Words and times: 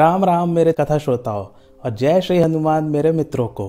राम 0.00 0.24
राम 0.24 0.50
मेरे 0.50 0.72
कथा 0.72 0.96
श्रोताओं, 0.98 1.44
और 1.82 1.90
जय 1.92 2.20
श्री 2.20 2.38
हनुमान 2.38 2.84
मेरे 2.86 3.10
मित्रों 3.12 3.46
को। 3.48 3.64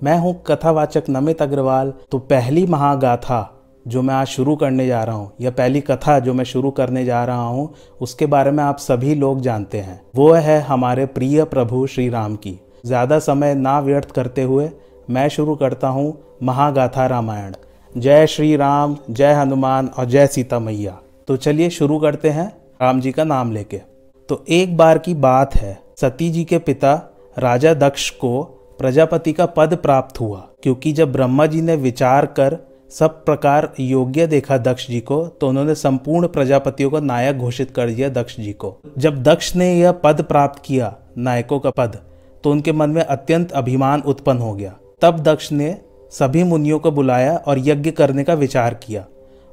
मैं 0.00 0.16
हूँ 0.18 0.32
कथावाचक 0.46 1.04
नमित 1.10 1.40
अग्रवाल 1.42 1.92
तो 2.10 2.18
पहली 2.24 2.64
महागाथा 2.66 3.40
जो 3.86 4.02
मैं 4.02 4.14
आज 4.14 4.26
शुरू 4.26 4.54
करने 4.56 4.86
जा 4.86 5.02
रहा 5.04 5.14
हूँ, 5.16 5.32
या 5.40 5.50
पहली 5.50 5.80
कथा 5.80 6.18
जो 6.18 6.34
मैं 6.34 6.44
शुरू 6.44 6.70
करने 6.70 7.04
जा 7.04 7.24
रहा 7.24 7.46
हूँ, 7.46 7.68
उसके 8.00 8.26
बारे 8.26 8.50
में 8.50 8.62
आप 8.64 8.78
सभी 8.78 9.14
लोग 9.14 9.40
जानते 9.42 9.78
हैं। 9.78 10.00
वो 10.14 10.30
है 10.34 10.60
हमारे 10.62 11.06
प्रिय 11.08 11.44
प्रभु 11.46 11.86
श्री 11.86 12.08
राम 12.08 12.36
की। 12.36 12.58
ज़्यादा 12.86 13.18
समय 13.20 13.54
ना 13.56 13.78
व्यर्थ 13.80 14.10
करते 14.10 14.42
हुए 14.42 14.70
मैं 15.08 15.28
शुरू 15.28 15.54
करता 15.56 15.88
हूँ 15.88 16.36
महागाथा 16.42 17.06
रामायण। 17.06 17.54
जय 17.92 18.26
श्री 18.26 18.54
राम, 18.56 18.96
जय 19.10 19.32
हनुमान, 19.32 19.88
और 19.88 20.04
जय 20.06 20.26
सीता 20.28 20.58
मैया 20.60 20.96
तो 21.28 21.36
चलिए 21.38 21.70
शुरू 21.70 21.98
करते 21.98 22.30
हैं 22.30 22.46
राम 22.82 23.00
जी 23.00 23.12
का 23.12 23.24
नाम 23.24 23.52
लेके। 23.52 23.80
तो 24.28 24.44
एक 24.48 24.76
बार 24.76 24.98
की 24.98 25.14
बात 25.14 25.54
है। 25.56 25.78
सती 26.00 26.28
जी 26.30 26.44
के 26.44 26.58
पिता 26.58 26.92
राजा 27.36 27.72
दक्ष 27.74 28.08
को 28.10 28.42
प्रजापति 28.78 29.32
का 29.32 29.46
पद 29.46 29.74
प्राप्त 29.76 30.20
हुआ, 30.20 30.38
क्योंकि 30.62 30.92
जब 30.92 31.12
ब्रह्मा 31.12 31.46
जी 31.46 31.60
ने 31.62 31.76
विचार 31.76 32.26
कर 32.28 32.56
सब 32.92 33.24
प्रकार 33.24 33.72
योग्य 33.80 34.26
देखा 34.26 34.58
दक्ष 34.58 34.86
जी 34.88 35.00
को 35.00 35.24
तो 35.30 35.48
उन्होंने 35.48 35.74
संपूर्ण 35.74 36.28
प्रजापतियों 36.28 36.90
को 36.90 37.00
नायक 37.00 37.38
घोषित 37.38 37.70
कर 37.70 37.90
दिया 37.90 38.08
दक्ष 38.10 38.36
जी 38.36 38.52
को। 38.52 38.76
जब 38.98 39.22
दक्ष 39.22 39.54
ने 39.56 39.72
यह 39.74 39.92
पद 39.94 40.22
प्राप्त 40.22 40.62
किया, 40.64 40.94
नायकों 41.18 41.58
का 41.60 41.70
पद 41.70 41.98
तो 42.44 42.50
उनके 42.50 42.72
मन 42.72 42.90
में 42.90 43.02
अत्यंत 43.02 43.52
अभिमान 43.52 44.00
उत्पन्न 44.02 44.38
हो 44.38 44.52
गया। 44.54 44.74
तब 45.02 45.20
दक्ष 45.22 45.52
ने 45.52 45.76
सभी 46.12 46.42
मुनियों 46.44 46.78
को 46.78 46.90
बुलाया 46.90 47.36
और 47.38 47.58
यज्ञ 47.58 47.90
करने 47.90 48.24
का 48.24 48.34
विचार 48.34 48.74
किया। 48.76 49.04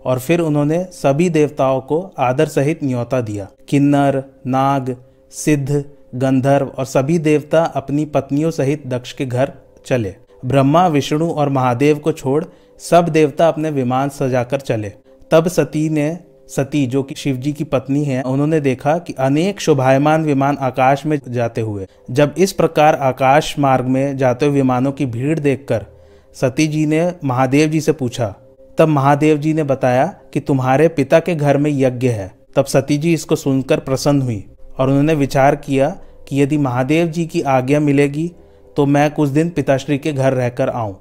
और 0.06 0.20
फिर 0.20 0.40
उन्होंने 0.40 0.84
सभी 0.84 1.30
देवताओं 1.30 1.82
को 1.82 2.14
आदर 2.20 2.46
सहित 2.46 2.84
न्योता 2.84 3.22
दिया। 3.22 3.48
किन्नर, 3.70 4.24
नाग, 4.48 4.96
सिद्ध, 5.32 5.86
गंधर्व 6.16 6.68
और 6.68 6.86
सभी 6.86 7.20
देवता 7.20 7.64
अपनी 7.64 8.06
पत्नियों 8.06 8.52
सहित 8.52 8.88
दक्ष 8.88 9.14
के 9.14 9.26
घर 9.26 9.52
चले। 9.86 10.16
ब्रह्मा, 10.46 10.88
विष्णु 10.88 11.30
और 11.30 11.50
महादेव 11.50 11.98
को 11.98 12.12
छोड़ 12.12 12.46
सब 12.80 13.08
देवता 13.08 13.48
अपने 13.48 13.70
विमान 13.70 14.10
सजाकर 14.10 14.60
चले। 14.60 14.94
तब 15.32 15.48
सती 15.48 15.90
ने, 15.90 16.20
सती, 16.48 16.88
जो 16.88 17.04
कि 17.04 17.16
शिव 17.16 17.36
जी 17.36 17.54
की 17.54 17.64
पत्नी 17.64 18.04
है, 18.04 18.22
उन्होंने 18.22 18.60
देखा 18.60 18.98
कि 18.98 19.14
अनेक 19.14 19.62
शोभायमान 19.62 20.26
विमान 20.26 20.58
आकाश 20.58 21.06
में 21.06 21.20
जाते 21.28 21.62
हुए। 21.62 21.88
जब 22.12 22.36
इस 22.38 22.52
प्रकार 22.52 22.96
आकाश 22.96 23.60
मार्ग 23.60 23.86
में 23.86 24.18
जाते 24.18 24.46
हुए 24.46 24.56
विमानों 24.56 24.92
की 24.92 25.06
भीड़ 25.06 25.40
देखकर 25.40 25.86
सती 26.34 26.68
जी 26.68 26.86
ने 26.86 27.14
महादेव 27.24 27.70
जी 27.70 27.82
से 27.82 27.92
पूछा 27.92 28.36
तब 28.78 28.88
महादेव 28.88 29.38
जी 29.38 29.54
ने 29.54 29.64
बताया 29.64 30.06
कि 30.34 30.40
तुम्हारे 30.40 30.88
पिता 30.88 31.20
के 31.20 31.36
घर 31.36 31.58
में 31.58 31.72
यज्ञ 31.72 32.08
है। 32.08 32.32
तब 32.56 32.66
सती 32.66 32.98
जी 32.98 33.14
इसको 33.14 33.36
सुनकर 33.36 33.80
प्रसन्न 33.80 34.22
हुई 34.22 34.46
और 34.80 34.90
उन्होंने 34.90 35.14
विचार 35.14 35.56
किया 35.56 35.90
कि 36.28 36.42
यदि 36.42 36.58
महादेव 36.58 37.08
जी 37.08 37.26
की 37.26 37.42
आज्ञा 37.42 37.80
मिलेगी 37.80 38.32
तो 38.78 38.86
मैं 38.86 39.12
कुछ 39.12 39.30
दिन 39.30 39.50
पिताश्री 39.50 39.98
के 39.98 40.14
घर 40.14 40.34
रहकर 40.34 40.70
आऊँ। 40.70 40.98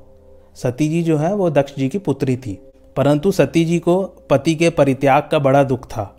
सती 0.54 0.88
जी 0.88 1.02
जो 1.02 1.16
है, 1.16 1.34
वो 1.34 1.50
दक्ष 1.50 1.74
जी 1.78 1.88
की 1.88 1.98
पुत्री 1.98 2.36
थी। 2.36 2.58
परंतु 2.96 3.32
सती 3.32 3.64
जी 3.64 3.78
को 3.78 4.02
पति 4.02 4.54
के 4.54 4.70
परित्याग 4.70 5.28
का 5.32 5.38
बड़ा 5.38 5.64
दुख 5.64 5.86
था। 5.86 6.16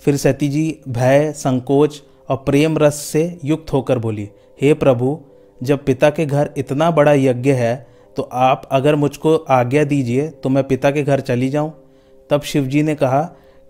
फिर 0.00 0.16
सती 0.16 0.48
जी 0.48 0.80
भय, 0.88 1.32
संकोच 1.36 2.02
और 2.28 2.36
प्रेम 2.36 2.78
रस 2.78 2.94
से 2.94 3.38
युक्त 3.44 3.72
होकर 3.72 3.98
बोली, 3.98 4.28
हे 4.62 4.74
प्रभु, 4.74 5.20
जब 5.62 5.84
पिता 5.84 6.10
के 6.10 6.26
घर 6.26 6.50
इतना 6.56 6.90
बड़ा 6.90 7.12
यज्ञ 7.12 7.52
है 7.52 7.86
तो 8.18 8.22
आप 8.34 8.62
अगर 8.72 8.94
मुझको 8.96 9.34
आज्ञा 9.50 9.82
दीजिए 9.84 10.28
तो 10.42 10.48
मैं 10.48 10.62
पिता 10.64 10.90
के 10.90 11.02
घर 11.02 11.20
चली 11.22 11.48
जाऊँ। 11.48 11.72
तब 12.30 12.42
शिवजी 12.42 12.82
ने 12.82 12.94
कहा 12.94 13.20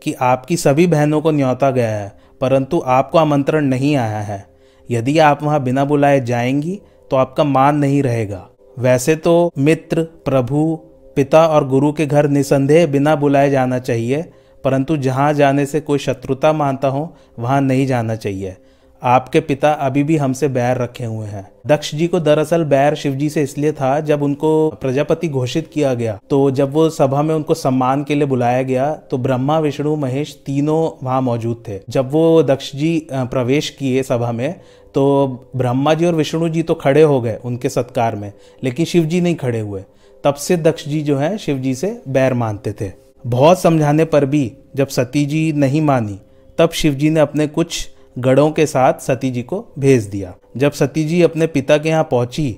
कि 0.02 0.12
आपकी 0.12 0.56
सभी 0.56 0.86
बहनों 0.86 1.20
को 1.20 1.30
न्योता 1.30 1.70
गया 1.70 1.90
है, 1.90 2.12
परंतु 2.40 2.82
आपको 2.86 3.18
आमंत्रण 3.18 3.64
नहीं 3.64 3.94
आया 3.96 4.20
है। 4.20 4.46
यदि 4.88 5.18
आप 5.18 5.42
वहाँ 5.42 5.62
बिना 5.62 5.84
बुलाए 5.84 6.20
जाएँगी 6.20 6.80
तो 7.10 7.16
आपका 7.16 7.44
मान 7.44 7.76
नहीं 7.76 8.02
रहेगा। 8.02 8.46
वैसे 8.76 9.16
तो 9.16 9.52
मित्र, 9.58 10.02
प्रभु, 10.02 10.78
पिता 11.16 11.46
और 11.46 11.66
गुरु 11.68 11.92
के 11.92 12.06
घर 12.06 12.28
निसंदेह 12.28 12.86
बिना 12.86 13.14
बुलाए 13.16 13.50
जाना 13.50 13.78
चाहिए, 13.80 14.22
परंतु 14.64 14.96
जहाँ 14.96 15.32
जाने 15.34 15.66
से 15.66 15.80
कोई 15.80 15.98
शत्रुता 15.98 16.52
मानता 16.52 16.88
हो, 16.88 17.14
वहाँ 17.38 17.60
नहीं 17.60 17.86
जाना 17.86 18.14
चाहिए। 18.16 18.56
आपके 19.02 19.40
पिता 19.40 19.70
अभी 19.72 20.02
भी 20.02 20.16
हमसे 20.16 20.48
बैर 20.48 20.76
रखे 20.76 21.04
हुए 21.04 21.26
हैं। 21.26 21.46
दक्ष 21.66 21.94
जी 21.94 22.06
को 22.06 22.20
दरअसल 22.20 22.64
बैर 22.64 22.94
शिव 22.94 23.14
जी 23.14 23.28
से 23.30 23.42
इसलिए 23.42 23.72
था, 23.72 23.98
जब 24.00 24.22
उनको 24.22 24.68
प्रजापति 24.72 25.28
घोषित 25.28 25.70
किया 25.74 25.92
गया 25.94 26.18
तो 26.30 26.50
जब 26.50 26.72
वो 26.72 26.88
सभा 26.90 27.22
में 27.22 27.34
उनको 27.34 27.54
सम्मान 27.54 28.04
के 28.04 28.14
लिए 28.14 28.26
बुलाया 28.26 28.62
गया 28.62 28.92
तो 29.10 29.18
ब्रह्मा, 29.18 29.58
विष्णु, 29.58 29.94
महेश 29.96 30.34
तीनों 30.46 30.90
वहाँ 31.04 31.20
मौजूद 31.22 31.62
थे। 31.68 31.80
जब 31.88 32.10
वो 32.12 32.42
दक्ष 32.42 32.74
जी 32.76 33.06
प्रवेश 33.12 33.70
किए 33.70 34.02
सभा 34.02 34.32
में 34.32 34.54
तो 34.94 35.26
ब्रह्मा 35.56 35.94
जी 35.94 36.06
और 36.06 36.14
विष्णु 36.14 36.48
जी 36.48 36.62
तो 36.62 36.74
खड़े 36.76 37.02
हो 37.02 37.20
गए 37.20 37.38
उनके 37.44 37.68
सत्कार 37.68 38.16
में, 38.16 38.32
लेकिन 38.62 38.86
शिव 38.86 39.04
जी 39.04 39.20
नहीं 39.20 39.34
खड़े 39.36 39.60
हुए। 39.60 39.82
तब 40.24 40.34
से 40.36 40.56
दक्ष 40.56 40.88
जी 40.88 41.00
जो 41.02 41.16
है 41.18 41.36
शिव 41.38 41.58
जी 41.58 41.74
से 41.74 42.00
बैर 42.08 42.34
मानते 42.34 42.72
थे। 42.72 42.90
बहुत 43.24 43.60
समझाने 43.60 44.04
पर 44.04 44.24
भी, 44.24 44.52
जब 44.76 44.88
सती 44.88 45.24
जी 45.26 45.52
नहीं 45.54 45.82
मानी, 45.82 46.18
तब 46.58 46.70
शिव 46.70 46.94
जी 46.94 47.10
ने 47.10 47.20
अपने 47.20 47.46
कुछ 47.48 47.88
गढ़ों 48.18 48.50
के 48.50 48.66
साथ 48.66 49.00
सती 49.00 49.30
जी 49.30 49.42
को 49.42 49.64
भेज 49.78 50.04
दिया। 50.04 50.34
जब 50.56 50.72
सती 50.72 51.04
जी 51.04 51.20
अपने 51.22 51.46
पिता 51.46 51.76
के 51.78 51.88
यहाँ 51.88 52.04
पहुँची, 52.04 52.50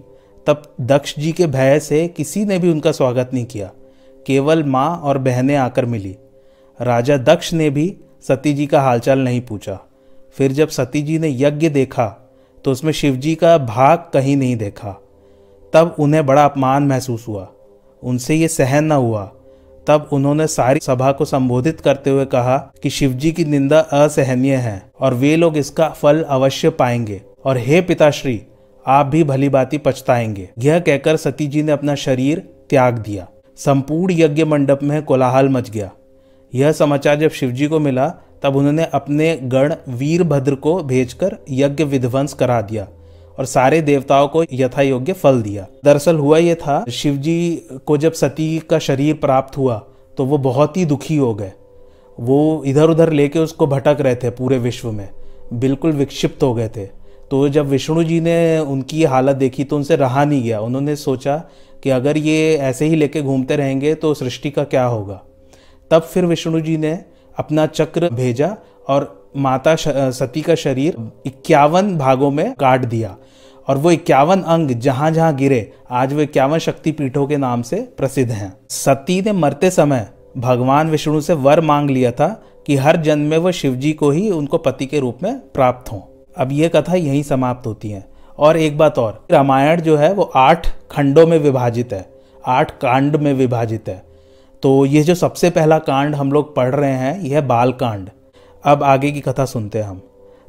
तब 0.46 0.62
दक्ष 0.80 1.14
जी 1.18 1.32
के 1.32 1.46
भय 1.46 1.78
से 1.80 2.06
किसी 2.08 2.44
ने 2.44 2.58
भी 2.58 2.70
उनका 2.70 2.92
स्वागत 2.92 3.30
नहीं 3.34 3.44
किया। 3.44 3.70
केवल 4.26 4.62
माँ 4.64 4.96
और 4.96 5.18
बहनें 5.18 5.54
आकर 5.56 5.86
मिली। 5.86 6.16
राजा 6.80 7.16
दक्ष 7.16 7.52
ने 7.52 7.68
भी 7.70 7.94
सती 8.28 8.52
जी 8.52 8.66
का 8.66 8.80
हालचाल 8.80 9.18
नहीं 9.18 9.40
पूछा। 9.40 9.78
फिर 10.36 10.52
जब 10.52 10.68
सती 10.68 11.02
जी 11.02 11.18
ने 11.18 11.28
यज्ञ 11.30 11.68
देखा 11.68 12.06
तो 12.64 12.72
उसमें 12.72 12.92
शिवजी 12.92 13.34
का 13.34 13.56
भाग 13.58 14.10
कहीं 14.12 14.36
नहीं 14.36 14.56
देखा। 14.56 14.90
तब 15.72 15.94
उन्हें 15.98 16.24
बड़ा 16.26 16.44
अपमान 16.44 16.82
महसूस 16.82 17.26
हुआ। 17.28 17.48
उनसे 18.02 18.34
ये 18.34 18.48
सहन 18.48 18.84
न 18.84 18.92
हुआ 18.92 19.30
तब 19.90 20.08
उन्होंने 20.12 20.46
सारी 20.46 20.80
सभा 20.80 21.12
को 21.12 21.24
संबोधित 21.24 21.80
करते 21.80 22.10
हुए 22.10 22.24
कहा 22.24 22.72
कि 22.82 22.90
शिवजी 22.90 23.32
की 23.32 23.44
निंदा 23.44 23.80
असहनीय 23.80 24.54
है 24.54 24.82
और 25.00 25.14
वे 25.14 25.36
लोग 25.36 25.56
इसका 25.56 25.88
फल 25.88 26.22
अवश्य 26.22 26.70
पाएँगे। 26.70 27.22
और 27.44 27.58
हे 27.58 27.80
पिताश्री, 27.80 28.42
आप 28.86 29.06
भी 29.06 29.24
भली 29.24 29.48
बाती 29.48 29.78
पछताएँगे। 29.78 30.50
यह 30.58 30.78
कहकर 30.78 31.16
सती 31.16 31.46
जी 31.46 31.62
ने 31.62 31.72
अपना 31.72 31.94
शरीर 31.94 32.38
त्याग 32.70 32.98
दिया। 32.98 33.28
संपूर्ण 33.56 34.14
यज्ञ 34.14 34.44
मंडप 34.44 34.80
में 34.82 35.02
कोलाहल 35.02 35.48
मच 35.48 35.70
गया। 35.70 35.90
यह 36.54 36.72
समाचार 36.72 37.16
जब 37.16 37.30
शिवजी 37.30 37.66
को 37.66 37.78
मिला, 37.78 38.08
तब 38.42 38.56
उन्होंने 38.56 38.84
अपने 38.84 39.38
गण 39.42 39.74
वीरभद्र 39.88 40.54
को 40.54 40.82
भेजकर 40.82 41.36
यज्ञ 41.50 41.84
विध्वंस 41.84 42.32
करा 42.34 42.60
दिया। 42.60 42.88
और 43.40 43.46
सारे 43.46 43.80
देवताओं 43.82 44.26
को 44.28 44.42
यथा 44.52 44.82
योग्य 44.82 45.12
फल 45.12 45.40
दिया। 45.42 45.66
दरअसल 45.84 46.16
हुआ 46.16 46.38
ये 46.38 46.54
था 46.54 46.84
शिव 46.92 47.16
जी 47.16 47.68
को 47.86 47.96
जब 47.96 48.12
सती 48.12 48.58
का 48.60 48.78
शरीर 48.78 49.14
प्राप्त 49.16 49.56
हुआ 49.56 49.76
तो 50.18 50.24
वो 50.24 50.38
बहुत 50.38 50.76
ही 50.76 50.84
दुखी 50.84 51.16
हो 51.16 51.34
गए। 51.34 51.52
वो 52.18 52.62
इधर 52.66 52.90
उधर 52.90 53.12
लेके 53.12 53.38
उसको 53.38 53.66
भटक 53.66 53.96
रहे 54.00 54.14
थे 54.14 54.30
पूरे 54.30 54.58
विश्व 54.58 54.90
में, 54.92 55.08
बिल्कुल 55.52 55.92
विक्षिप्त 55.92 56.42
हो 56.42 56.52
गए 56.54 56.68
थे। 56.68 56.84
तो 57.30 57.48
जब 57.48 57.66
विष्णु 57.66 58.02
जी 58.04 58.20
ने 58.20 58.58
उनकी 58.58 59.04
हालत 59.04 59.36
देखी 59.36 59.64
तो 59.64 59.76
उनसे 59.76 59.96
रहा 59.96 60.24
नहीं 60.24 60.42
गया। 60.42 60.60
उन्होंने 60.60 60.96
सोचा 60.96 61.36
कि 61.82 61.90
अगर 61.90 62.16
ये 62.16 62.56
ऐसे 62.58 62.86
ही 62.86 62.96
लेके 62.96 63.22
घूमते 63.22 63.56
रहेंगे 63.56 63.94
तो 63.94 64.12
सृष्टि 64.14 64.50
का 64.50 64.64
क्या 64.64 64.84
होगा। 64.84 65.20
तब 65.90 66.02
फिर 66.02 66.26
विष्णु 66.26 66.60
जी 66.60 66.76
ने 66.76 66.92
अपना 67.36 67.66
चक्र 67.66 68.10
भेजा 68.10 68.56
और 68.88 69.19
माता 69.34 69.74
सती 70.10 70.40
का 70.42 70.54
शरीर 70.54 70.96
इक्यावन 71.26 71.96
भागों 71.98 72.30
में 72.30 72.52
काट 72.54 72.84
दिया 72.84 73.16
और 73.68 73.76
वो 73.76 73.90
इक्यावन 73.90 74.40
अंग 74.42 74.70
जहाँ 74.70 75.10
जहाँ 75.10 75.34
गिरे, 75.36 75.72
आज 75.90 76.12
वो 76.12 76.20
इक्यावन 76.20 76.58
शक्ति 76.58 76.92
पीठों 76.92 77.26
के 77.26 77.36
नाम 77.36 77.62
से 77.62 77.76
प्रसिद्ध 77.96 78.32
हैं। 78.32 78.52
सती 78.70 79.20
ने 79.22 79.32
मरते 79.32 79.70
समय 79.70 80.08
भगवान 80.36 80.90
विष्णु 80.90 81.20
से 81.20 81.32
वर 81.32 81.60
मांग 81.60 81.90
लिया 81.90 82.10
था 82.10 82.28
कि 82.66 82.76
हर 82.76 82.96
जन्म 82.96 83.22
में 83.22 83.38
वो 83.38 83.52
शिवजी 83.52 83.92
को 83.92 84.10
ही 84.10 84.30
उनको 84.30 84.58
पति 84.58 84.86
के 84.86 85.00
रूप 85.00 85.18
में 85.22 85.38
प्राप्त 85.54 85.92
हो। 85.92 86.26
अब 86.36 86.52
ये 86.52 86.68
कथा 86.68 86.94
यहीं 86.94 87.22
समाप्त 87.22 87.66
होती 87.66 87.90
है। 87.90 88.04
और 88.38 88.56
एक 88.56 88.78
बात 88.78 88.98
और, 88.98 89.26
रामायण 89.30 89.80
जो 89.80 89.96
है 89.96 90.12
वो 90.12 90.22
आठ 90.22 90.68
खंडों 90.90 91.26
में 91.26 91.38
विभाजित 91.38 91.92
है। 91.92 92.06
आठ 92.46 92.70
कांड 92.70 93.16
में 93.16 93.32
विभाजित 93.34 93.88
है। 93.88 94.02
तो 94.62 94.86
ये 94.86 95.02
जो 95.02 95.14
सबसे 95.14 95.50
पहला 95.50 95.78
कांड 95.78 96.14
हम 96.14 96.32
लोग 96.32 96.54
पढ़ 96.56 96.74
रहे 96.74 96.92
हैं, 96.92 97.20
यह 97.20 97.36
है 97.36 97.46
बाल 97.46 97.72
कांड 97.72 98.10
अब 98.64 98.82
आगे 98.82 99.10
की 99.10 99.20
कथा 99.20 99.44
सुनते 99.44 99.78
हैं 99.78 99.84
हम। 99.84 100.02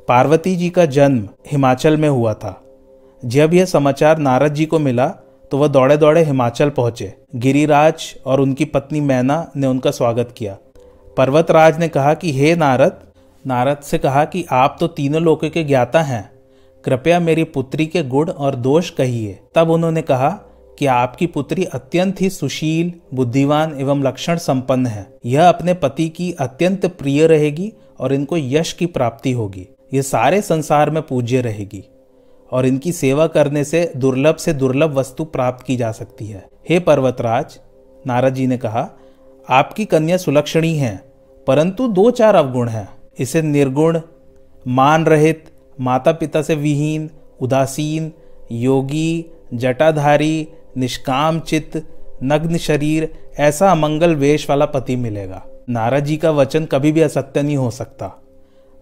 पार्वती 0.08 0.56
जी 0.56 0.69
का 0.69 0.86
जन्म 0.86 1.30
हिमाचल 1.52 1.98
में 1.98 2.10
हुआ 2.10 2.34
था। 2.34 2.63
जब 3.25 3.54
यह 3.54 3.66
समाचार 3.66 4.18
नारद 4.18 4.54
जी 4.54 4.66
को 4.66 4.80
मिला 4.80 5.08
तो 5.52 5.58
वह 5.58 5.68
दौड़े 5.68 5.98
दौड़े 5.98 6.24
हिमाचल 6.24 6.69
पहुँचे। 6.69 7.13
गिरिराज 7.36 8.16
और 8.25 8.40
उनकी 8.40 8.66
पत्नी 8.66 9.02
मैना 9.02 9.52
ने 9.56 9.68
उनका 9.68 9.92
स्वागत 9.92 10.34
किया। 10.38 10.58
पर्वतराज 11.18 11.80
ने 11.80 11.88
कहा 11.88 12.13
कि, 12.13 12.31
हे 12.31 12.56
नारद। 12.56 12.98
नारद 13.48 13.78
से 13.78 13.98
कहा 13.98 14.25
कि, 14.25 14.46
आप 14.52 14.78
तो 14.80 14.88
तीनों 14.88 15.22
लोगों 15.22 15.50
के 15.50 15.63
ज्ञाता 15.63 16.02
हैं। 16.02 16.31
कृपया 16.86 17.19
मेरी 17.19 17.44
पुत्री 17.44 17.86
के 17.86 18.04
गुण 18.04 18.30
और 18.30 18.56
दोष 18.56 18.90
कहिए। 18.90 19.40
तब 19.56 19.69
उन्होंने 19.69 20.02
कहा 20.02 20.30
कि, 20.80 20.86
आपकी 20.86 21.28
पुत्री 21.28 21.63
अत्यंत 21.63 22.22
ही 22.22 22.30
सुशील 22.30 22.94
बुद्धिवान 23.13 23.78
एवं 23.80 24.04
लक्षण 24.04 24.38
संपन्न 24.38 24.86
है। 24.86 25.18
यह 25.25 25.50
अपने 25.50 25.74
पति 25.74 26.10
की 26.10 26.31
अत्यंत 26.31 26.86
प्रिय 26.86 27.28
रहेगी 27.28 27.74
और 28.01 28.13
इनको 28.13 28.38
यश 28.38 28.74
की 28.74 28.86
प्राप्ति 28.86 29.31
होगी। 29.31 29.68
ये 29.94 30.01
सारे 30.01 30.42
संसार 30.42 30.89
में 30.89 31.01
पूज्य 31.03 31.42
रहेगी 31.42 31.83
और 32.51 32.65
इनकी 32.65 32.92
सेवा 32.92 33.27
करने 33.27 33.63
से 33.63 33.92
दुर्लभ 33.98 34.36
से 34.36 34.53
दुर्लभ 34.53 34.94
वस्तु 34.94 35.24
प्राप्त 35.24 35.65
की 35.65 35.75
जा 35.75 35.92
सकती 35.92 36.27
है। 36.27 36.45
हे 36.69 36.80
पर्वतराज, 36.80 37.59
नारद 38.07 38.33
जी 38.33 38.48
ने 38.48 38.57
कहा, 38.57 38.89
आपकी 39.50 39.86
कन्या 39.86 40.18
सुलक्षणी 40.18 40.75
है, 40.75 40.95
परंतु 41.48 41.88
दो 41.88 42.09
चार 42.12 42.36
अवगुण 42.36 42.69
हैं। 42.69 42.88
इसे 43.19 43.42
निर्गुण, 43.42 44.00
मान 44.68 45.06
रहित 45.06 45.45
माता 45.80 46.12
पिता 46.12 46.42
से 46.42 46.56
विहीन, 46.56 47.09
उदासीन, 47.42 48.12
योगी, 48.51 49.25
जटाधारी 49.53 50.48
निष्काम 50.77 51.39
चित्त 51.39 51.81
नग्न 52.24 52.57
शरीर, 52.57 53.13
ऐसा 53.39 53.71
अमंगल 53.71 54.15
वेश 54.15 54.50
वाला 54.50 54.65
पति 54.65 54.95
मिलेगा। 54.95 55.44
नारद 55.68 56.04
जी 56.04 56.18
का 56.18 56.31
वचन 56.31 56.66
कभी 56.66 56.92
भी 56.92 57.02
असत्य 57.02 57.42
नहीं 57.42 57.58
हो 57.58 57.69
सकता। 57.72 58.12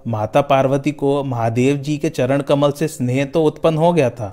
माता 0.06 0.42
पार्वती 0.42 0.92
को 0.92 1.24
महादेव 1.24 1.78
जी 1.78 1.98
के 1.98 2.10
चरण 2.10 2.42
कमल 2.42 2.72
से 2.72 2.88
स्नेह 2.88 3.26
तो 3.26 3.44
उत्पन्न 3.44 3.78
हो 3.78 3.92
गया 3.94 4.10
था, 4.10 4.28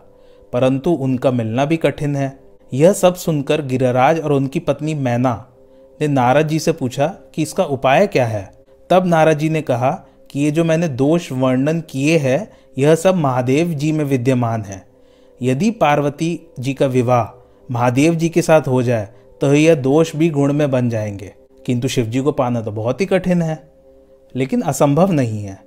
परंतु 0.52 0.90
उनका 0.90 1.30
मिलना 1.30 1.64
भी 1.64 1.76
कठिन 1.76 2.16
है। 2.16 2.38
यह 2.72 2.92
सब 2.92 3.14
सुनकर 3.14 3.62
गिरिराज 3.62 4.20
और 4.20 4.32
उनकी 4.32 4.58
पत्नी 4.58 4.94
मैना 4.94 5.34
ने 6.00 6.08
नारद 6.08 6.48
जी 6.48 6.58
से 6.58 6.72
पूछा 6.72 7.06
कि 7.34 7.42
इसका 7.42 7.64
उपाय 7.64 8.06
क्या 8.06 8.26
है? 8.26 8.50
तब 8.90 9.06
नारद 9.06 9.38
जी 9.38 9.48
ने 9.48 9.62
कहा 9.62 9.90
कि 10.30 10.40
ये 10.40 10.50
जो 10.50 10.64
मैंने 10.64 10.88
दोष 10.88 11.30
वर्णन 11.32 11.80
किए 11.80 12.18
हैं, 12.18 12.48
यह 12.78 12.94
सब 12.94 13.14
महादेव 13.14 13.68
जी 13.68 13.92
में 13.92 14.04
विद्यमान 14.04 14.62
है। 14.62 14.84
यदि 15.40 15.70
पार्वती 15.70 16.38
जी 16.60 16.74
का 16.74 16.86
विवाह 16.86 17.24
महादेव 17.68 18.14
जी 18.14 18.28
के 18.28 18.42
साथ 18.42 18.68
हो 18.68 18.82
जाए 18.82 19.08
तो 19.40 19.52
यह 19.54 19.74
दोष 19.74 20.14
भी 20.16 20.28
गुण 20.30 20.52
में 20.52 20.70
बन 20.70 20.88
जाएँगे। 20.90 21.32
किंतु 21.66 21.88
शिवजी 21.88 22.20
को 22.20 22.32
पाना 22.32 22.60
तो 22.60 22.72
बहुत 22.72 23.00
ही 23.00 23.06
कठिन 23.06 23.42
है, 23.42 23.62
लेकिन 24.34 24.60
असंभव 24.62 25.12
नहीं 25.12 25.42
है। 25.44 25.58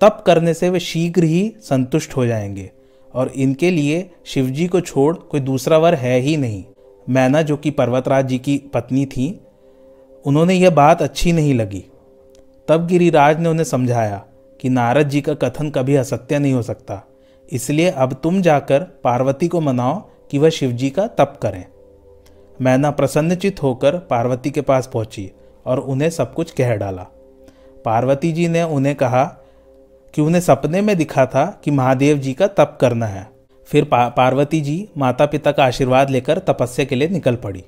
तप 0.00 0.22
करने 0.26 0.54
से 0.54 0.70
वे 0.70 0.80
शीघ्र 0.80 1.24
ही 1.24 1.52
संतुष्ट 1.60 2.16
हो 2.16 2.26
जाएँगे, 2.26 2.70
और 3.14 3.28
इनके 3.28 3.70
लिए 3.70 4.10
शिवजी 4.26 4.66
को 4.66 4.80
छोड़ 4.80 5.16
कोई 5.16 5.40
दूसरा 5.40 5.78
वर 5.78 5.94
है 5.94 6.18
ही 6.20 6.36
नहीं। 6.36 6.64
मैना, 7.08 7.42
जो 7.42 7.56
कि 7.56 7.70
पर्वतराज 7.70 8.28
जी 8.28 8.38
की 8.38 8.56
पत्नी 8.74 9.06
थी, 9.06 9.28
उन्होंने 10.24 10.54
यह 10.54 10.70
बात 10.70 11.02
अच्छी 11.02 11.32
नहीं 11.32 11.54
लगी। 11.54 11.84
तब 12.68 12.86
गिरिराज 12.86 13.40
ने 13.40 13.48
उन्हें 13.48 13.64
समझाया 13.64 14.24
कि 14.60 14.68
नारद 14.68 15.08
जी 15.08 15.20
का 15.20 15.34
कथन 15.34 15.70
कभी 15.70 15.94
असत्य 15.94 16.38
नहीं 16.38 16.52
हो 16.52 16.62
सकता, 16.62 17.02
इसलिए 17.48 17.90
अब 17.90 18.12
तुम 18.12 18.40
जाकर 18.42 18.80
पार्वती 19.04 19.48
को 19.48 19.60
मनाओ 19.60 19.98
कि 20.30 20.38
वह 20.38 20.48
शिवजी 20.48 20.90
का 20.90 21.06
तप 21.06 21.38
करें। 21.42 21.64
मैना 22.62 22.90
प्रसन्नचित 22.90 23.62
होकर 23.62 23.98
पार्वती 24.10 24.50
के 24.50 24.60
पास 24.60 24.90
पहुँची 24.92 25.30
और 25.66 25.80
उन्हें 25.80 26.10
सब 26.10 26.34
कुछ 26.34 26.50
कह 26.50 26.74
डाला। 26.74 27.06
पार्वती 27.84 28.32
जी 28.32 28.48
ने 28.48 28.62
उन्हें 28.62 28.94
कहा 28.94 29.24
कि 30.14 30.22
उन्हें 30.22 30.40
सपने 30.40 30.80
में 30.80 30.96
दिखा 30.96 31.26
था 31.26 31.44
कि 31.64 31.70
महादेव 31.70 32.18
जी 32.18 32.32
का 32.32 32.46
तप 32.46 32.76
करना 32.80 33.06
है। 33.06 33.26
फिर 33.68 33.84
पा, 33.84 34.08
पार्वती 34.08 34.60
जी 34.60 34.88
माता 34.98 35.26
पिता 35.26 35.52
का 35.52 35.64
आशीर्वाद 35.64 36.10
लेकर 36.10 36.38
तपस्या 36.38 36.84
के 36.84 36.94
लिए 36.94 37.08
निकल 37.08 37.36
पड़ी। 37.36 37.64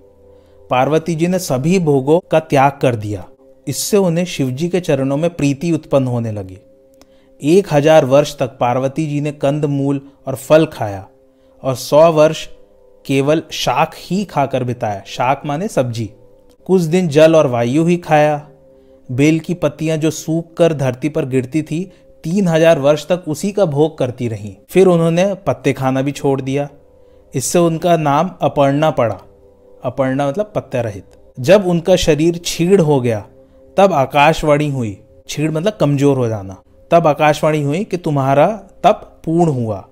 पार्वती 0.71 1.15
जी 1.15 1.27
ने 1.27 1.39
सभी 1.39 1.79
भोगों 1.79 2.19
का 2.31 2.41
त्याग 2.41 2.79
कर 2.83 2.97
दिया। 2.97 3.25
इससे 3.67 3.97
उन्हें 3.97 4.25
शिवजी 4.25 4.69
के 4.69 4.81
चरणों 4.81 5.17
में 5.17 5.31
प्रीति 5.31 5.73
उत्पन्न 5.73 6.07
होने 6.07 6.33
लगी। 6.33 6.59
एक 7.43 7.73
हज़ार 7.73 8.05
वर्ष 8.05 8.37
तक 8.39 8.57
पार्वती 8.61 9.07
जी 9.07 9.21
ने 9.21 9.33
कंद 9.33 9.65
मूल 9.65 10.01
और 10.27 10.35
फल 10.35 10.67
खाया 10.67 11.07
और 11.63 11.75
सौ 11.75 12.11
वर्ष 12.13 12.47
केवल 13.09 13.43
शाक 13.53 13.95
ही 13.99 14.25
खाकर 14.25 14.65
बिताया। 14.65 15.03
शाक 15.07 15.43
माने 15.47 15.69
सब्ज़ी। 15.69 16.11
कुछ 16.67 16.83
दिन 16.83 17.09
जल 17.09 17.37
और 17.37 17.47
वायु 17.47 17.85
ही 17.85 17.97
खाया। 17.99 18.37
बेल 19.09 19.39
की 19.41 19.55
पत्तियाँ 19.55 19.97
जो 19.97 20.11
सूख 20.11 20.53
कर 20.55 20.73
धरती 20.75 21.09
पर 21.09 21.27
गिरती 21.27 21.63
थी, 21.63 21.85
तीन 22.25 22.49
हज़ार 22.49 22.79
वर्ष 22.79 23.07
तक 23.09 23.25
उसी 23.29 23.53
का 23.53 23.65
भोग 23.67 23.97
करती 23.99 24.29
रहीं। 24.29 24.55
फिर 24.71 24.87
उन्होंने 24.87 25.33
पत्ते 25.47 25.73
खाना 25.73 26.03
भी 26.03 26.13
छोड़ 26.13 26.41
दिया। 26.41 26.69
इससे 27.35 27.59
उनका 27.59 27.97
नाम 27.97 28.31
अपर्णा 28.43 28.91
पड़ा। 28.91 29.19
अपर्णा 29.85 30.29
मतलब 30.29 30.53
पत्ते 30.55 30.83
रहित। 30.83 31.05
जब 31.39 31.67
उनका 31.67 31.97
शरीर 31.97 32.41
छीड़ 32.45 32.81
हो 32.81 33.01
गया, 33.01 33.25
तब 33.77 33.93
आकाशवाणी 33.93 34.69
हुई। 34.69 34.99
छीड़ 35.29 35.51
मतलब 35.51 35.77
कमज़ोर 35.81 36.17
हो 36.17 36.29
जाना। 36.29 36.63
तब 36.91 37.07
आकाशवाणी 37.07 37.63
हुई 37.63 37.85
कि 37.85 37.97
तुम्हारा 37.97 38.47
तप 38.85 39.21
पूर्ण 39.25 39.51
हुआ। 39.51 39.85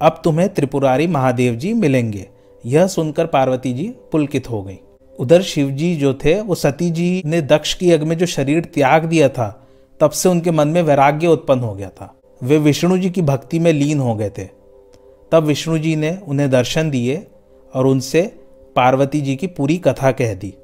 अब 0.00 0.20
तुम्हें 0.24 0.48
त्रिपुरारी 0.54 1.06
महादेव 1.06 1.54
जी 1.54 1.72
मिलेंगे। 1.74 2.28
यह 2.66 2.86
सुनकर 2.86 3.26
पार्वती 3.26 3.72
जी 3.72 3.94
पुलकित 4.12 4.50
हो 4.50 4.62
गई। 4.62 4.78
उधर 5.18 5.42
शिव 5.42 5.70
जी 5.70 5.96
जो 5.96 6.14
थे, 6.14 6.40
वो 6.40 6.54
सती 6.54 6.90
जी 6.90 7.22
ने 7.26 7.42
दक्ष 7.42 7.74
की 7.74 7.90
यज्ञ 7.90 8.04
में 8.04 8.18
जो 8.18 8.26
शरीर 8.26 8.64
त्याग 8.64 9.04
दिया 9.04 9.28
था, 9.28 9.66
तब 10.00 10.10
से 10.10 10.28
उनके 10.28 10.50
मन 10.50 10.68
में 10.68 10.82
वैराग्य 10.82 11.26
उत्पन्न 11.26 11.60
हो 11.60 11.74
गया 11.74 11.88
था। 11.88 12.14
वे 12.42 12.58
विष्णु 12.58 12.98
जी 12.98 13.10
की 13.10 13.22
भक्ति 13.22 13.58
में 13.58 13.72
लीन 13.72 14.00
हो 14.00 14.14
गए 14.14 14.30
थे। 14.30 14.48
तब 15.32 15.42
विष्णु 15.42 15.78
जी 15.78 15.96
ने 15.96 16.18
उन्हें 16.28 16.50
दर्शन 16.50 16.90
दिए 16.90 17.26
और 17.74 17.86
उनसे 17.86 18.22
पार्वती 18.76 19.20
जी 19.20 19.36
की 19.36 19.46
पूरी 19.46 19.78
कथा 19.78 20.12
कह 20.12 20.34
दी 20.34 20.54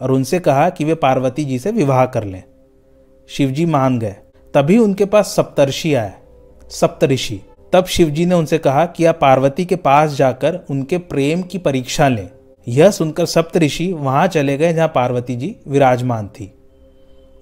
और 0.00 0.10
उनसे 0.10 0.38
कहा 0.38 0.70
कि 0.70 0.84
वे 0.84 0.94
पार्वती 0.94 1.44
जी 1.44 1.58
से 1.58 1.70
विवाह 1.70 2.06
कर 2.06 2.24
लें। 2.24 2.42
शिवजी 3.28 3.66
मान 3.66 3.98
गए। 3.98 4.16
तभी 4.54 4.78
उनके 4.78 5.04
पास 5.04 5.26
सप्तर्षि 5.26 5.94
आए। 5.94 6.12
सप्तऋषि 6.70 7.40
तब 7.72 7.84
शिवजी 7.84 8.26
ने 8.26 8.34
उनसे 8.34 8.58
कहा 8.58 8.86
कि 8.86 9.04
आप 9.04 9.18
पार्वती 9.20 9.64
के 9.64 9.76
पास 9.76 10.10
जाकर 10.10 10.60
उनके 10.70 10.98
प्रेम 10.98 11.42
की 11.42 11.58
परीक्षा 11.58 12.08
लें। 12.08 12.30
यह 12.68 12.90
सुनकर 12.90 13.26
सप्तऋषि 13.26 13.92
वहाँ 13.92 14.26
चले 14.26 14.58
गए 14.58 14.72
जहाँ 14.72 14.88
पार्वती 14.88 15.36
जी 15.36 15.56
विराजमान 15.68 16.28
थी। 16.28 16.54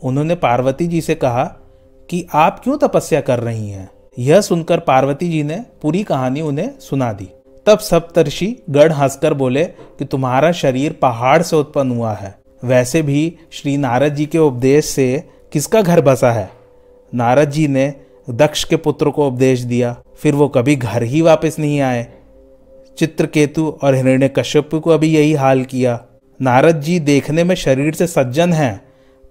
उन्होंने 0.02 0.35
पार्वती 0.35 0.87
जी 0.87 1.00
से 1.00 1.14
कहा 1.14 1.44
कि 2.11 2.26
आप 2.35 2.61
क्यों 2.61 2.78
तपस्या 2.78 3.20
कर 3.20 3.38
रही 3.40 3.70
हैं? 3.70 3.90
यह 4.18 4.40
सुनकर 4.40 4.80
पार्वती 4.80 5.28
जी 5.28 5.42
ने 5.42 5.64
पूरी 5.82 6.02
कहानी 6.02 6.40
उन्हें 6.40 6.78
सुना 6.78 7.12
दी। 7.12 7.28
तब 7.66 7.78
सप्तर्षि 7.78 8.62
गढ़ 8.70 8.92
हंसकर 8.92 9.35
बोले 9.35 9.64
कि 9.64 10.04
तुम्हारा 10.04 10.52
शरीर 10.52 10.92
पहाड़ 10.92 11.42
से 11.42 11.56
उत्पन्न 11.56 11.90
हुआ 11.90 12.12
है। 12.12 12.38
वैसे 12.64 13.02
भी 13.02 13.37
श्री 13.50 13.76
नारद 13.76 14.14
जी 14.14 14.26
के 14.26 14.38
उपदेश 14.38 14.85
से 14.85 15.28
किसका 15.52 15.82
घर 15.82 16.00
बसा 16.00 16.32
है? 16.32 16.50
नारद 17.14 17.50
जी 17.50 17.68
ने 17.68 17.94
दक्ष 18.30 18.64
के 18.64 18.76
पुत्र 18.76 19.11
को 19.11 19.28
उपदेश 19.28 19.61
दिया। 19.61 20.02
फिर 20.16 20.35
वो 20.35 20.49
कभी 20.49 20.76
घर 20.76 21.02
ही 21.02 21.20
वापस 21.20 21.56
नहीं 21.58 21.80
आए। 21.80 22.06
चित्रकेतु 22.99 23.78
और 23.82 23.94
हिरण्य 23.94 24.28
कश्यप 24.28 24.75
को 24.75 24.90
अभी 24.90 25.16
यही 25.16 25.32
हाल 25.32 25.62
किया। 25.62 26.04
नारद 26.42 26.80
जी 26.80 27.00
देखने 27.00 27.44
में 27.44 27.54
शरीर 27.54 27.94
से 27.94 28.06
सज्जन 28.06 28.52
हैं, 28.52 28.80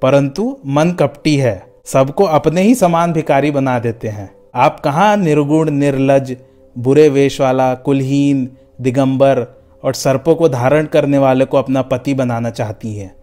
परंतु 0.02 0.58
मन 0.66 0.92
कपटी 0.92 1.38
है। 1.38 1.74
सबको 1.86 2.24
अपने 2.24 2.62
ही 2.62 2.76
समान 2.76 3.14
भिकारी 3.14 3.52
बना 3.52 3.80
देते 3.80 4.08
हैं। 4.08 4.36
आप 4.56 4.80
कहाँ 4.80 5.18
निर्गुण, 5.18 5.70
निर्लज, 5.70 6.38
बुरे 6.78 7.10
वेश 7.10 7.42
वाला, 7.42 7.76
कुलहीन, 7.76 8.50
दिगंबर 8.82 9.62
और 9.84 9.94
सर्पों 9.94 10.36
को 10.36 10.50
धारण 10.50 10.86
करने 10.86 11.18
वाले 11.18 11.46
को 11.46 11.58
अपना 11.58 11.82
पति 11.82 12.14
बनाना 12.14 12.50
चाहती 12.50 12.96
है? 12.96 13.16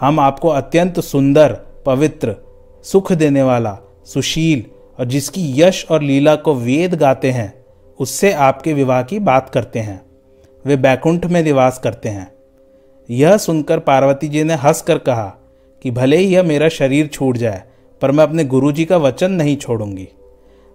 हम 0.00 0.20
आपको 0.20 0.48
अत्यंत 0.48 1.00
सुंदर, 1.00 1.58
पवित्र, 1.86 2.36
सुख 2.84 3.12
देने 3.12 3.42
वाला, 3.42 3.78
सुशील 4.04 4.77
और 4.98 5.04
जिसकी 5.04 5.52
यश 5.60 5.84
और 5.90 6.02
लीला 6.02 6.34
को 6.36 6.54
वेद 6.54 6.94
गाते 6.94 7.30
हैं, 7.30 7.52
उससे 8.00 8.32
आपके 8.32 8.72
विवाह 8.72 9.02
की 9.02 9.18
बात 9.18 9.48
करते 9.48 9.78
हैं। 9.78 10.00
वे 10.64 10.76
बैकुंठ 10.76 11.26
में 11.26 11.42
निवास 11.42 11.78
करते 11.78 12.08
हैं। 12.08 12.30
यह 13.08 13.36
सुनकर 13.36 13.78
पार्वती 13.78 14.28
जी 14.28 14.42
ने 14.44 14.54
हंस 14.54 14.82
कर 14.82 14.98
कहा 14.98 15.26
कि 15.84 15.90
भले 15.90 16.16
ही 16.16 16.26
यह 16.26 16.42
मेरा 16.42 16.68
शरीर 16.68 17.06
छूट 17.06 17.36
जाए, 17.36 17.62
पर 18.02 18.10
मैं 18.10 18.24
अपने 18.24 18.44
गुरु 18.44 18.72
जी 18.72 18.84
का 18.84 18.96
वचन 18.96 19.32
नहीं 19.32 19.56
छोड़ूँगी। 19.56 20.08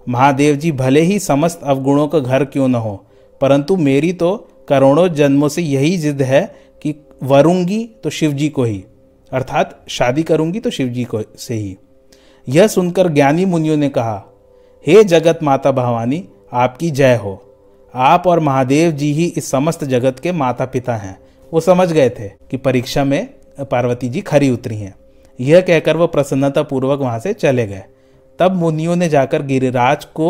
महादेव 0.07 0.55
जी 0.55 0.71
भले 0.71 1.01
ही 1.01 1.19
समस्त 1.19 1.59
अवगुणों 1.63 2.07
का 2.07 2.19
घर 2.19 2.45
क्यों 2.45 2.67
न 2.67 2.75
हो, 2.75 2.95
परंतु 3.41 3.75
मेरी 3.77 4.11
तो 4.13 4.35
करोड़ों 4.69 5.07
जन्मों 5.07 5.49
से 5.49 5.61
यही 5.61 5.97
जिद 5.97 6.21
है 6.21 6.43
कि 6.81 6.95
वरूँगी 7.23 7.83
तो 8.03 8.09
शिव 8.09 8.31
जी 8.31 8.49
को 8.49 8.63
ही, 8.63 8.83
अर्थात 9.31 9.79
शादी 9.89 10.23
करूँगी 10.23 10.59
तो 10.59 10.69
शिव 10.69 10.87
जी 10.87 11.03
को 11.03 11.21
से 11.37 11.53
ही। 11.53 11.77
यह 12.47 12.67
सुनकर 12.67 13.07
ज्ञानी 13.07 13.45
मुनियों 13.45 13.77
ने 13.77 13.89
कहा, 13.89 14.23
हे 14.85 15.03
जगत 15.03 15.39
माता 15.43 15.71
भवानी, 15.71 16.23
आपकी 16.53 16.91
जय 16.91 17.15
हो। 17.15 17.41
आप 17.93 18.27
और 18.27 18.39
महादेव 18.39 18.91
जी 18.91 19.11
ही 19.13 19.25
इस 19.27 19.49
समस्त 19.51 19.83
जगत 19.83 20.19
के 20.19 20.31
माता 20.31 20.65
पिता 20.65 20.95
हैं। 20.95 21.17
वो 21.51 21.59
समझ 21.59 21.91
गए 21.91 22.09
थे 22.09 22.27
कि 22.51 22.57
परीक्षा 22.57 23.03
में 23.03 23.27
पार्वती 23.71 24.09
जी 24.09 24.21
खरी 24.21 24.49
उतरी 24.49 24.77
हैं। 24.77 24.93
यह 25.39 25.61
कहकर 25.61 25.97
वो 25.97 26.07
प्रसन्नता 26.07 26.63
पूर्वक 26.63 26.99
वहाँ 26.99 27.19
से 27.19 27.33
चले 27.33 27.65
गए। 27.67 27.83
तब 28.39 28.55
मुनियों 28.55 28.95
ने 28.95 29.09
जाकर 29.09 29.41
गिरिराज 29.41 30.05
को 30.05 30.29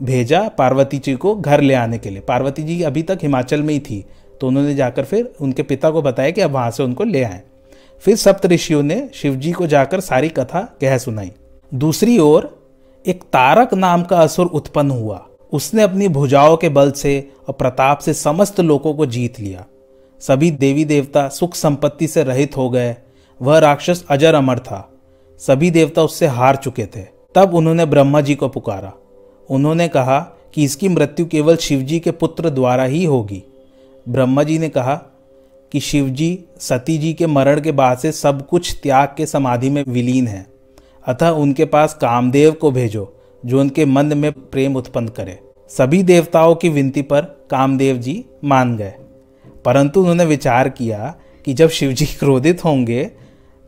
भेजा 0.00 0.40
पार्वती 0.48 0.98
जी 0.98 1.14
को 1.14 1.34
घर 1.36 1.60
ले 1.60 1.74
आने 1.74 1.98
के 1.98 2.10
लिए। 2.10 2.20
पार्वती 2.20 2.62
जी 2.62 2.82
अभी 2.82 3.02
तक 3.02 3.18
हिमाचल 3.22 3.62
में 3.62 3.72
ही 3.74 3.80
थी 3.80 4.04
तो 4.40 4.46
उन्होंने 4.46 4.74
जाकर 4.74 5.04
फिर 5.04 5.32
उनके 5.40 5.62
पिता 5.62 5.90
को 5.90 6.02
बताया 6.02 6.30
कि 6.30 6.40
अब 6.40 6.50
वहाँ 6.50 6.70
से 6.70 6.82
उनको 6.82 7.04
ले 7.04 7.22
आए। 7.22 7.42
फिर 8.04 8.16
सप्त 8.16 8.46
ऋषियों 8.46 8.82
ने 8.82 9.10
शिवजी 9.14 9.52
को 9.52 9.66
जाकर 9.66 10.00
सारी 10.00 10.28
कथा, 10.28 10.76
कह 10.80 10.98
सुनाई। 10.98 11.32
दूसरी 11.74 12.18
ओर, 12.18 12.68
एक 13.06 13.22
तारक 13.22 13.74
नाम 13.74 14.02
का 14.02 14.22
असुर 14.22 14.46
उत्पन्न 14.46 14.90
हुआ। 14.90 15.26
उसने 15.52 15.82
अपनी 15.82 16.08
भुजाओं 16.08 16.56
के 16.56 16.68
बल 16.68 16.90
से 16.90 17.32
और 17.48 17.54
प्रताप 17.54 17.98
से 17.98 18.14
समस्त 18.14 18.60
लोगों 18.60 18.94
को 18.94 19.06
जीत 19.06 19.40
लिया। 19.40 19.66
सभी 20.20 20.50
देवी 20.50 20.84
देवता 20.84 21.28
सुख 21.28 21.54
संपत्ति 21.54 22.06
से 22.06 22.22
रहित 22.22 22.56
हो 22.56 22.70
गए। 22.70 22.96
वह 23.42 23.58
राक्षस 23.58 24.04
अजर 24.10 24.34
अमर 24.34 24.58
था। 24.58 24.92
सभी 25.38 25.70
देवता 25.70 26.02
उससे 26.02 26.26
हार 26.26 26.56
चुके 26.56 26.86
थे। 26.86 27.06
तब 27.34 27.54
उन्होंने 27.54 27.86
ब्रह्मा 27.86 28.20
जी 28.20 28.34
को 28.34 28.48
पुकारा। 28.48 28.92
उन्होंने 29.50 29.88
कहा 29.88 30.20
कि 30.54 30.64
इसकी 30.64 30.88
मृत्यु 30.88 31.26
केवल 31.26 31.56
शिवजी 31.56 32.00
के 32.00 32.10
पुत्र 32.10 32.50
द्वारा 32.50 32.84
ही 32.84 33.04
होगी। 33.04 33.44
ब्रह्मा 34.08 34.42
जी 34.42 34.58
ने 34.58 34.68
कहा 34.68 35.02
कि 35.72 35.80
शिवजी 35.80 36.44
सती 36.58 36.98
जी 36.98 37.12
के 37.12 37.26
मरण 37.26 37.60
के 37.60 37.72
बाद 37.72 37.98
से 37.98 38.12
सब 38.12 38.48
कुछ 38.48 38.80
त्याग 38.82 39.08
के 39.16 39.26
समाधि 39.26 39.70
में 39.70 39.84
विलीन 39.88 40.26
है। 40.26 40.46
अतः 41.06 41.28
उनके 41.28 41.64
पास 41.64 41.94
कामदेव 41.94 42.52
को 42.52 42.70
भेजो, 42.70 43.20
जो 43.46 43.60
उनके 43.60 43.84
मन 43.84 44.18
में 44.18 44.32
प्रेम 44.32 44.76
उत्पन्न 44.76 45.08
करे। 45.08 45.38
सभी 45.68 46.02
देवताओं 46.02 46.54
की 46.54 46.68
विनती 46.68 47.02
पर 47.02 47.20
कामदेव 47.50 47.96
जी 47.96 48.24
मान 48.44 48.76
गए। 48.76 48.94
परंतु 49.64 50.00
उन्होंने 50.00 50.24
विचार 50.24 50.68
किया 50.68 51.14
कि 51.44 51.52
जब 51.52 51.68
शिवजी 51.68 52.06
क्रोधित 52.06 52.64
होंगे, 52.64 53.10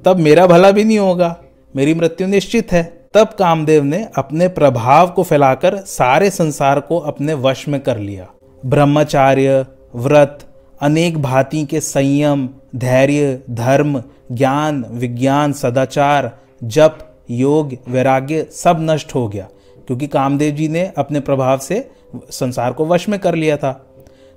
तब 0.04 0.16
मेरा 0.16 0.46
भला 0.46 0.70
भी 0.70 0.84
नहीं 0.84 0.98
होगा, 0.98 1.40
मेरी 1.76 1.94
मृत्यु 1.94 2.26
निश्चित 2.26 2.72
है। 2.72 3.08
तब 3.14 3.26
कामदेव 3.26 3.84
ने 3.84 4.08
अपने 4.16 4.48
प्रभाव 4.48 5.10
को 5.10 5.22
फैलाकर 5.22 5.76
सारे 5.76 6.30
संसार 6.30 6.80
को 6.80 6.98
अपने 6.98 7.34
वश 7.34 7.68
में 7.68 7.80
कर 7.80 7.98
लिया। 7.98 8.28
ब्रह्मचार्य, 8.66 9.66
व्रत 9.96 10.38
अनेक 10.84 11.18
भांति 11.18 11.64
के 11.64 11.80
संयम, 11.80 12.48
धैर्य, 12.76 13.42
धर्म, 13.50 14.02
ज्ञान, 14.32 14.84
विज्ञान, 14.90 15.52
सदाचार, 15.52 16.38
जप, 16.64 16.98
योग, 17.30 17.72
वैराग्य 17.88 18.46
सब 18.50 18.76
नष्ट 18.80 19.14
हो 19.14 19.28
गया, 19.28 19.48
क्योंकि 19.86 20.06
कामदेव 20.06 20.54
जी 20.54 20.68
ने 20.68 20.92
अपने 20.98 21.20
प्रभाव 21.20 21.58
से 21.58 21.90
संसार 22.30 22.72
को 22.72 22.86
वश 22.86 23.08
में 23.08 23.20
कर 23.20 23.34
लिया 23.34 23.56
था। 23.56 23.86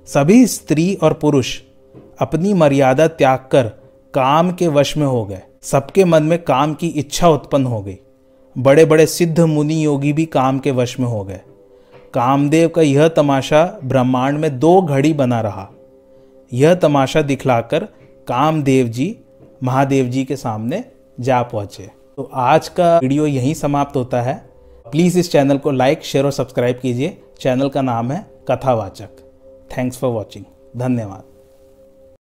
सभी 0.06 0.46
स्त्री 0.46 0.94
और 0.94 1.12
पुरुष 1.12 1.60
अपनी 2.20 2.54
मर्यादा 2.54 3.08
त्याग 3.08 3.48
कर 3.52 3.68
काम 4.14 4.52
के 4.52 4.68
वश 4.68 4.96
में 4.96 5.06
हो 5.06 5.24
गए। 5.24 5.42
सबके 5.62 6.04
मन 6.04 6.22
में 6.22 6.42
काम 6.42 6.74
की 6.74 6.86
इच्छा 6.86 7.28
उत्पन्न 7.28 7.66
हो 7.66 7.82
गई। 7.82 7.98
बड़े 8.58 8.84
बड़े 8.84 9.06
सिद्ध 9.06 9.40
मुनि 9.40 9.84
योगी 9.84 10.12
भी 10.12 10.26
काम 10.26 10.58
के 10.58 10.70
वश 10.70 11.00
में 11.00 11.06
हो 11.06 11.24
गए। 11.24 11.40
कामदेव 12.14 12.68
का 12.68 12.82
यह 12.82 13.08
तमाशा 13.08 13.78
ब्रह्मांड 13.84 14.38
में 14.38 14.58
दो 14.58 14.82
घड़ी 14.82 15.12
बना 15.12 15.40
रहा। 15.40 15.70
यह 16.52 16.74
तमाशा 16.74 17.22
दिखलाकर 17.22 17.84
कामदेव 18.28 18.86
जी, 18.86 19.18
महादेव 19.62 20.06
जी 20.06 20.24
के 20.24 20.36
सामने 20.36 20.84
जा 21.20 21.42
पहुँचे। 21.42 21.90
तो 22.16 22.30
आज 22.34 22.68
का 22.68 22.98
वीडियो 22.98 23.26
यहीं 23.26 23.54
समाप्त 23.54 23.96
होता 23.96 24.22
है। 24.22 24.34
प्लीज़ 24.92 25.18
इस 25.18 25.32
चैनल 25.32 25.58
को 25.58 25.70
लाइक, 25.70 26.04
शेयर 26.04 26.24
और 26.24 26.32
सब्सक्राइब 26.32 26.78
कीजिए। 26.78 27.22
चैनल 27.40 27.68
का 27.68 27.82
नाम 27.82 28.12
है 28.12 28.30
कथावाचक। 28.50 29.08
थैंक्स 29.78 29.98
फॉर 29.98 30.10
वॉचिंग 30.10 30.44
धन्यवाद। 30.76 31.37